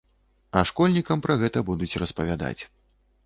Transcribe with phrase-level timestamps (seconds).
[0.59, 2.61] А школьнікам пра гэта будуць распавядаць.